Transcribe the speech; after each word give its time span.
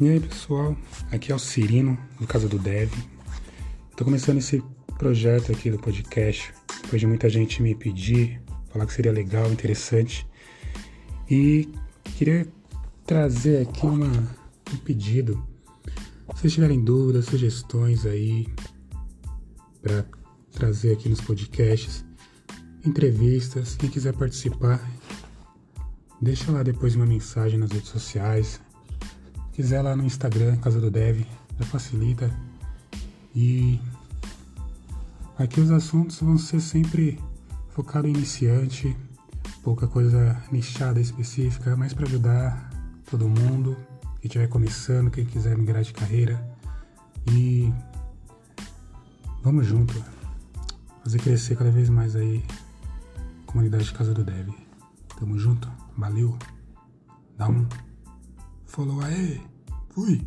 E 0.00 0.08
aí 0.08 0.18
pessoal, 0.18 0.76
aqui 1.12 1.30
é 1.30 1.34
o 1.34 1.38
Cirino, 1.38 1.98
do 2.18 2.26
Casa 2.26 2.48
do 2.48 2.58
Dev. 2.58 2.90
Estou 3.90 4.06
começando 4.06 4.38
esse 4.38 4.62
projeto 4.98 5.52
aqui 5.52 5.70
do 5.70 5.78
podcast, 5.78 6.52
depois 6.82 6.98
de 6.98 7.06
muita 7.06 7.28
gente 7.28 7.62
me 7.62 7.74
pedir, 7.74 8.40
falar 8.70 8.86
que 8.86 8.94
seria 8.94 9.12
legal, 9.12 9.52
interessante. 9.52 10.26
E 11.30 11.68
queria 12.16 12.48
trazer 13.06 13.68
aqui 13.68 13.86
uma, 13.86 14.10
um 14.72 14.76
pedido. 14.78 15.46
Se 16.34 16.40
vocês 16.40 16.54
tiverem 16.54 16.82
dúvidas, 16.82 17.26
sugestões 17.26 18.06
aí 18.06 18.48
para 19.82 20.04
trazer 20.52 20.94
aqui 20.94 21.08
nos 21.08 21.20
podcasts, 21.20 22.04
entrevistas, 22.84 23.76
quem 23.76 23.90
quiser 23.90 24.14
participar, 24.14 24.80
deixa 26.20 26.50
lá 26.50 26.62
depois 26.62 26.96
uma 26.96 27.06
mensagem 27.06 27.58
nas 27.58 27.70
redes 27.70 27.90
sociais, 27.90 28.58
quiser 29.52 29.82
lá 29.82 29.94
no 29.94 30.04
Instagram, 30.04 30.56
Casa 30.56 30.80
do 30.80 30.90
Dev, 30.90 31.24
já 31.58 31.66
facilita. 31.66 32.34
E 33.34 33.80
aqui 35.38 35.60
os 35.60 35.70
assuntos 35.70 36.20
vão 36.20 36.36
ser 36.38 36.60
sempre 36.60 37.18
focado 37.70 38.06
em 38.06 38.10
iniciante, 38.10 38.96
pouca 39.62 39.86
coisa 39.86 40.42
nichada 40.50 41.00
específica, 41.00 41.76
mas 41.76 41.94
para 41.94 42.06
ajudar 42.06 42.70
todo 43.10 43.28
mundo 43.28 43.76
que 44.20 44.26
estiver 44.26 44.48
começando, 44.48 45.10
quem 45.10 45.24
quiser 45.24 45.56
migrar 45.56 45.82
de 45.82 45.92
carreira. 45.92 46.42
E 47.30 47.72
vamos 49.42 49.66
junto, 49.66 49.94
fazer 51.02 51.18
crescer 51.18 51.56
cada 51.56 51.70
vez 51.70 51.88
mais 51.88 52.16
aí 52.16 52.42
a 53.42 53.46
comunidade 53.46 53.92
Casa 53.92 54.14
do 54.14 54.24
Dev. 54.24 54.48
Tamo 55.18 55.38
junto, 55.38 55.70
valeu, 55.96 56.36
dá 57.36 57.48
um 57.48 57.66
Falou, 58.72 59.02
aê, 59.02 59.38
fui. 59.90 60.26